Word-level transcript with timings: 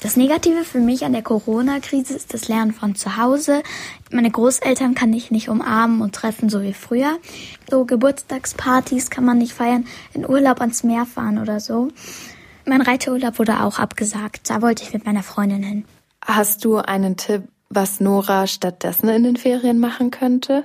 Das 0.00 0.16
Negative 0.16 0.62
für 0.62 0.78
mich 0.78 1.04
an 1.04 1.12
der 1.12 1.22
Corona-Krise 1.22 2.14
ist 2.14 2.32
das 2.32 2.46
Lernen 2.46 2.72
von 2.72 2.94
zu 2.94 3.16
Hause. 3.16 3.64
Meine 4.12 4.30
Großeltern 4.30 4.94
kann 4.94 5.12
ich 5.12 5.32
nicht 5.32 5.48
umarmen 5.48 6.02
und 6.02 6.14
treffen, 6.14 6.48
so 6.48 6.62
wie 6.62 6.72
früher. 6.72 7.18
So 7.68 7.84
Geburtstagspartys 7.84 9.10
kann 9.10 9.24
man 9.24 9.38
nicht 9.38 9.54
feiern, 9.54 9.86
in 10.14 10.28
Urlaub 10.28 10.60
ans 10.60 10.84
Meer 10.84 11.04
fahren 11.04 11.38
oder 11.38 11.58
so. 11.58 11.88
Mein 12.64 12.80
Reiterurlaub 12.80 13.40
wurde 13.40 13.60
auch 13.60 13.80
abgesagt. 13.80 14.50
Da 14.50 14.62
wollte 14.62 14.84
ich 14.84 14.92
mit 14.92 15.04
meiner 15.04 15.24
Freundin 15.24 15.64
hin. 15.64 15.84
Hast 16.24 16.64
du 16.64 16.76
einen 16.76 17.16
Tipp, 17.16 17.42
was 17.68 17.98
Nora 17.98 18.46
stattdessen 18.46 19.08
in 19.08 19.24
den 19.24 19.36
Ferien 19.36 19.80
machen 19.80 20.12
könnte? 20.12 20.64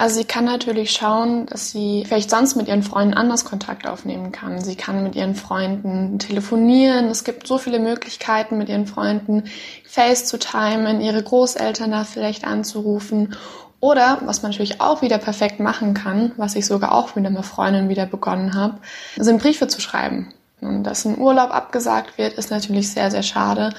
Also 0.00 0.14
sie 0.14 0.24
kann 0.24 0.44
natürlich 0.44 0.92
schauen, 0.92 1.46
dass 1.46 1.72
sie 1.72 2.04
vielleicht 2.06 2.30
sonst 2.30 2.54
mit 2.54 2.68
ihren 2.68 2.84
Freunden 2.84 3.14
anders 3.14 3.44
Kontakt 3.44 3.88
aufnehmen 3.88 4.30
kann. 4.30 4.60
Sie 4.60 4.76
kann 4.76 5.02
mit 5.02 5.16
ihren 5.16 5.34
Freunden 5.34 6.20
telefonieren. 6.20 7.06
Es 7.06 7.24
gibt 7.24 7.48
so 7.48 7.58
viele 7.58 7.80
Möglichkeiten, 7.80 8.58
mit 8.58 8.68
ihren 8.68 8.86
Freunden 8.86 9.50
Face 9.84 10.24
zu 10.26 10.38
timen, 10.38 11.00
ihre 11.00 11.20
Großeltern 11.20 11.90
da 11.90 12.04
vielleicht 12.04 12.44
anzurufen. 12.44 13.34
Oder, 13.80 14.20
was 14.24 14.42
man 14.42 14.52
natürlich 14.52 14.80
auch 14.80 15.02
wieder 15.02 15.18
perfekt 15.18 15.58
machen 15.58 15.94
kann, 15.94 16.30
was 16.36 16.54
ich 16.54 16.66
sogar 16.66 16.92
auch 16.92 17.16
mit 17.16 17.44
Freundinnen 17.44 17.88
wieder 17.88 18.06
begonnen 18.06 18.54
habe, 18.54 18.78
sind 19.16 19.42
Briefe 19.42 19.66
zu 19.66 19.80
schreiben. 19.80 20.32
Und 20.60 20.84
dass 20.84 21.04
ein 21.06 21.18
Urlaub 21.18 21.50
abgesagt 21.50 22.18
wird, 22.18 22.34
ist 22.34 22.52
natürlich 22.52 22.92
sehr, 22.92 23.10
sehr 23.10 23.24
schade. 23.24 23.70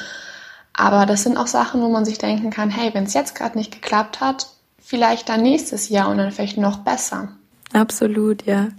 Aber 0.74 1.06
das 1.06 1.24
sind 1.24 1.38
auch 1.38 1.48
Sachen, 1.48 1.82
wo 1.82 1.88
man 1.88 2.04
sich 2.04 2.18
denken 2.18 2.50
kann, 2.50 2.70
hey, 2.70 2.94
wenn 2.94 3.06
es 3.06 3.14
jetzt 3.14 3.36
gerade 3.36 3.58
nicht 3.58 3.72
geklappt 3.72 4.20
hat, 4.20 4.48
vielleicht 4.82 5.30
dann 5.30 5.44
nächstes 5.44 5.90
Jahr 5.90 6.10
und 6.10 6.18
dann 6.18 6.32
vielleicht 6.32 6.58
noch 6.58 6.80
besser. 6.80 7.30
Absolut, 7.74 8.46
ja. 8.46 8.70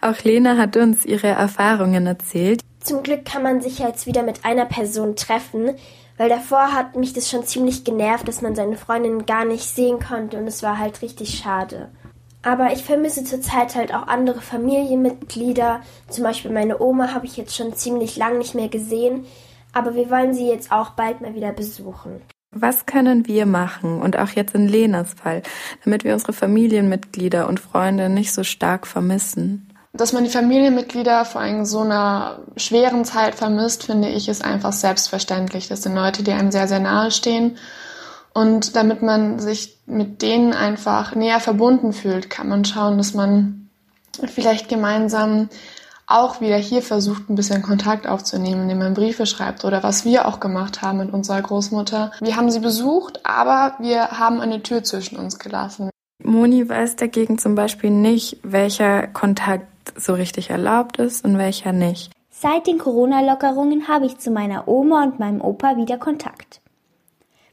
Auch 0.00 0.22
Lena 0.22 0.56
hat 0.56 0.76
uns 0.76 1.04
ihre 1.04 1.28
Erfahrungen 1.28 2.06
erzählt. 2.06 2.62
Zum 2.80 3.02
Glück 3.02 3.24
kann 3.24 3.42
man 3.42 3.60
sich 3.60 3.78
jetzt 3.78 4.06
wieder 4.06 4.22
mit 4.22 4.44
einer 4.44 4.66
Person 4.66 5.16
treffen, 5.16 5.70
weil 6.18 6.28
davor 6.28 6.72
hat 6.72 6.96
mich 6.96 7.12
das 7.12 7.30
schon 7.30 7.44
ziemlich 7.44 7.84
genervt, 7.84 8.28
dass 8.28 8.42
man 8.42 8.54
seine 8.54 8.76
Freundin 8.76 9.26
gar 9.26 9.44
nicht 9.44 9.64
sehen 9.64 9.98
konnte 9.98 10.36
und 10.36 10.46
es 10.46 10.62
war 10.62 10.78
halt 10.78 11.02
richtig 11.02 11.38
schade. 11.38 11.90
Aber 12.42 12.72
ich 12.72 12.84
vermisse 12.84 13.24
zurzeit 13.24 13.74
halt 13.74 13.92
auch 13.92 14.06
andere 14.06 14.40
Familienmitglieder. 14.40 15.80
Zum 16.08 16.22
Beispiel 16.22 16.52
meine 16.52 16.80
Oma 16.80 17.12
habe 17.12 17.26
ich 17.26 17.36
jetzt 17.36 17.56
schon 17.56 17.74
ziemlich 17.74 18.16
lang 18.16 18.38
nicht 18.38 18.54
mehr 18.54 18.68
gesehen, 18.68 19.26
aber 19.72 19.96
wir 19.96 20.08
wollen 20.10 20.32
sie 20.32 20.48
jetzt 20.48 20.70
auch 20.70 20.90
bald 20.90 21.20
mal 21.20 21.34
wieder 21.34 21.52
besuchen. 21.52 22.22
Was 22.58 22.86
können 22.86 23.26
wir 23.26 23.44
machen 23.44 24.00
und 24.00 24.18
auch 24.18 24.30
jetzt 24.30 24.54
in 24.54 24.66
Lenas 24.66 25.12
Fall, 25.12 25.42
damit 25.84 26.04
wir 26.04 26.14
unsere 26.14 26.32
Familienmitglieder 26.32 27.48
und 27.48 27.60
Freunde 27.60 28.08
nicht 28.08 28.32
so 28.32 28.44
stark 28.44 28.86
vermissen? 28.86 29.70
Dass 29.92 30.14
man 30.14 30.24
die 30.24 30.30
Familienmitglieder 30.30 31.26
vor 31.26 31.42
allem 31.42 31.66
so 31.66 31.80
einer 31.80 32.38
schweren 32.56 33.04
Zeit 33.04 33.34
vermisst, 33.34 33.84
finde 33.84 34.08
ich, 34.08 34.30
ist 34.30 34.42
einfach 34.42 34.72
selbstverständlich. 34.72 35.68
Das 35.68 35.82
sind 35.82 35.94
Leute, 35.94 36.22
die 36.22 36.32
einem 36.32 36.50
sehr, 36.50 36.66
sehr 36.66 36.80
nahe 36.80 37.10
stehen. 37.10 37.58
Und 38.32 38.74
damit 38.74 39.02
man 39.02 39.38
sich 39.38 39.76
mit 39.84 40.22
denen 40.22 40.54
einfach 40.54 41.14
näher 41.14 41.40
verbunden 41.40 41.92
fühlt, 41.92 42.30
kann 42.30 42.48
man 42.48 42.64
schauen, 42.64 42.96
dass 42.96 43.12
man 43.12 43.68
vielleicht 44.32 44.70
gemeinsam 44.70 45.50
auch 46.06 46.40
wieder 46.40 46.56
hier 46.56 46.82
versucht, 46.82 47.28
ein 47.28 47.34
bisschen 47.34 47.62
Kontakt 47.62 48.06
aufzunehmen, 48.06 48.62
indem 48.62 48.78
man 48.78 48.94
Briefe 48.94 49.26
schreibt 49.26 49.64
oder 49.64 49.82
was 49.82 50.04
wir 50.04 50.26
auch 50.26 50.38
gemacht 50.40 50.82
haben 50.82 50.98
mit 50.98 51.12
unserer 51.12 51.42
Großmutter. 51.42 52.12
Wir 52.20 52.36
haben 52.36 52.50
sie 52.50 52.60
besucht, 52.60 53.20
aber 53.24 53.74
wir 53.80 54.12
haben 54.12 54.40
eine 54.40 54.62
Tür 54.62 54.84
zwischen 54.84 55.16
uns 55.16 55.38
gelassen. 55.38 55.90
Moni 56.22 56.68
weiß 56.68 56.96
dagegen 56.96 57.38
zum 57.38 57.54
Beispiel 57.54 57.90
nicht, 57.90 58.38
welcher 58.42 59.06
Kontakt 59.08 59.66
so 59.96 60.14
richtig 60.14 60.50
erlaubt 60.50 60.98
ist 60.98 61.24
und 61.24 61.38
welcher 61.38 61.72
nicht. 61.72 62.12
Seit 62.30 62.66
den 62.66 62.78
Corona-Lockerungen 62.78 63.88
habe 63.88 64.06
ich 64.06 64.18
zu 64.18 64.30
meiner 64.30 64.68
Oma 64.68 65.04
und 65.04 65.18
meinem 65.18 65.40
Opa 65.40 65.76
wieder 65.76 65.98
Kontakt. 65.98 66.60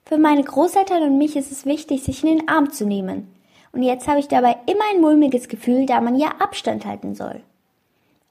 Für 0.06 0.18
meine 0.18 0.44
Großeltern 0.44 1.04
und 1.04 1.18
mich 1.18 1.36
ist 1.36 1.52
es 1.52 1.66
wichtig, 1.66 2.04
sich 2.04 2.24
in 2.24 2.38
den 2.38 2.50
Arm 2.50 2.72
zu 2.72 2.86
nehmen. 2.86 3.34
Und 3.72 3.82
jetzt 3.82 4.08
habe 4.08 4.20
ich 4.20 4.28
dabei 4.28 4.58
immer 4.66 4.84
ein 4.94 5.02
mulmiges 5.02 5.48
Gefühl, 5.48 5.86
da 5.86 6.02
man 6.02 6.16
ja 6.16 6.34
Abstand 6.40 6.86
halten 6.86 7.16
soll. 7.16 7.42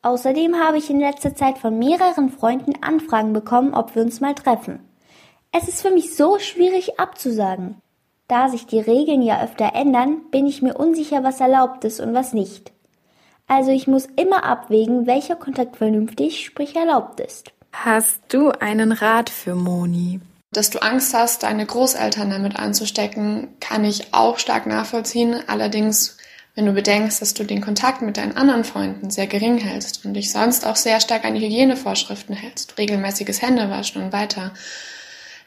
Außerdem 0.03 0.57
habe 0.57 0.79
ich 0.79 0.91
in 0.91 0.99
letzter 0.99 1.35
Zeit 1.35 1.59
von 1.59 1.79
mehreren 1.79 2.29
Freunden 2.29 2.83
Anfragen 2.83 3.33
bekommen, 3.33 3.73
ob 3.73 3.95
wir 3.95 4.03
uns 4.03 4.21
mal 4.21 4.35
treffen. 4.35 4.81
Es 5.53 5.69
ist 5.69 5.83
für 5.83 5.93
mich 5.93 6.17
so 6.17 6.39
schwierig 6.39 6.99
abzusagen. 6.99 7.81
Da 8.27 8.49
sich 8.49 8.67
die 8.67 8.81
Regeln 8.81 9.23
ja 9.23 9.43
öfter 9.43 9.75
ändern, 9.75 10.23
bin 10.31 10.47
ich 10.47 10.63
mir 10.63 10.75
unsicher, 10.75 11.23
was 11.23 11.41
erlaubt 11.41 11.85
ist 11.85 12.01
und 12.01 12.15
was 12.15 12.33
nicht. 12.33 12.73
Also 13.47 13.71
ich 13.71 13.87
muss 13.87 14.07
immer 14.17 14.45
abwägen, 14.45 15.07
welcher 15.07 15.37
Kontakt 15.37 15.77
vernünftig, 15.77 16.45
sprich 16.45 16.75
erlaubt 16.75 17.21
ist. 17.21 17.53
Hast 17.73 18.23
du 18.29 18.51
einen 18.51 18.93
Rat 18.93 19.31
für 19.31 19.55
Moni? 19.55 20.21
Dass 20.53 20.71
du 20.71 20.83
Angst 20.83 21.15
hast, 21.15 21.45
deine 21.45 21.65
Großeltern 21.65 22.31
damit 22.31 22.57
anzustecken, 22.57 23.49
kann 23.61 23.85
ich 23.85 24.13
auch 24.13 24.39
stark 24.39 24.67
nachvollziehen. 24.67 25.37
Allerdings 25.47 26.19
wenn 26.55 26.67
du 26.67 26.73
bedenkst, 26.73 27.23
dass 27.23 27.35
du 27.35 27.45
den 27.45 27.63
Kontakt 27.63 28.03
mit 28.03 28.19
deinen 28.19 28.37
anderen 28.37 28.65
Freunden 28.65 29.11
sehr 29.11 29.27
gering 29.27 29.59
hältst 29.59 30.05
und 30.05 30.15
dich 30.15 30.31
sonst 30.31 30.67
auch 30.67 30.77
sehr 30.77 31.01
stark 31.01 31.25
an 31.25 31.35
die 31.35 31.41
Hygienevorschriften 31.41 32.37
hältst, 32.37 32.77
regelmäßiges 32.79 33.41
Händewaschen 33.41 34.03
und 34.03 34.13
weiter, 34.13 34.53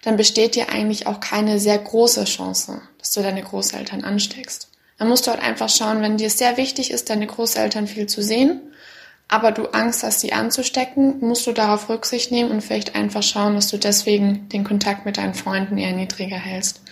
dann 0.03 0.17
besteht 0.17 0.55
dir 0.55 0.69
eigentlich 0.69 1.07
auch 1.07 1.19
keine 1.19 1.59
sehr 1.59 1.77
große 1.77 2.25
Chance, 2.25 2.81
dass 2.97 3.11
du 3.11 3.21
deine 3.21 3.43
Großeltern 3.43 4.03
ansteckst. 4.03 4.69
Dann 4.97 5.09
musst 5.09 5.27
du 5.27 5.31
halt 5.31 5.43
einfach 5.43 5.69
schauen, 5.69 6.01
wenn 6.01 6.17
dir 6.17 6.27
es 6.27 6.37
sehr 6.37 6.57
wichtig 6.57 6.91
ist, 6.91 7.09
deine 7.09 7.27
Großeltern 7.27 7.87
viel 7.87 8.07
zu 8.07 8.21
sehen, 8.23 8.61
aber 9.27 9.51
du 9.51 9.67
Angst 9.67 10.03
hast, 10.03 10.21
sie 10.21 10.33
anzustecken, 10.33 11.19
musst 11.19 11.45
du 11.47 11.51
darauf 11.51 11.89
Rücksicht 11.89 12.31
nehmen 12.31 12.51
und 12.51 12.61
vielleicht 12.61 12.95
einfach 12.95 13.23
schauen, 13.23 13.55
dass 13.55 13.67
du 13.67 13.77
deswegen 13.77 14.47
den 14.49 14.63
Kontakt 14.63 15.05
mit 15.05 15.17
deinen 15.17 15.33
Freunden 15.33 15.77
eher 15.77 15.93
niedriger 15.93 16.37
hältst. 16.37 16.84